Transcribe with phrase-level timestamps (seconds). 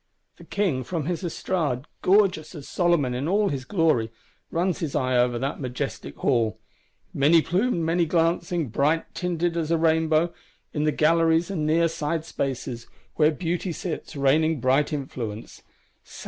[0.37, 4.11] The King from his estrade, gorgeous as Solomon in all his glory,
[4.49, 6.57] runs his eye over that majestic Hall;
[7.13, 10.33] many plumed, many glancing; bright tinted as rainbow,
[10.73, 12.87] in the galleries and near side spaces,
[13.17, 15.61] where Beauty sits raining bright influence.